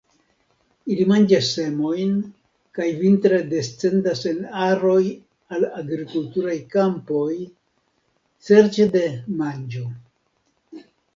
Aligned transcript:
Ili 0.93 1.03
manĝas 1.09 1.49
semojn, 1.57 2.13
kaj 2.77 2.87
vintre 3.01 3.37
descendas 3.51 4.23
en 4.31 4.39
aroj 4.69 5.03
al 5.57 5.67
agrikulturaj 5.83 6.57
kampoj 6.79 7.29
serĉe 8.47 8.89
de 8.97 9.03
manĝo. 9.43 9.85